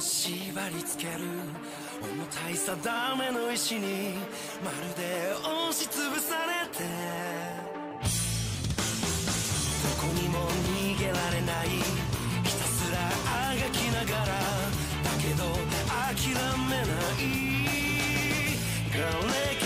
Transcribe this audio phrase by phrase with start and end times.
[0.00, 1.24] 縛り付ける
[2.02, 4.14] 重たい定めの石に
[4.62, 6.84] まるで押しつぶされて
[9.82, 16.34] どこにも逃げられないひたすらあがきながらだけど諦
[16.68, 17.56] めない。
[18.92, 19.65] 瓦礫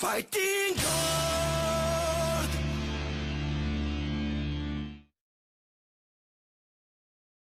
[0.00, 1.37] ファイティング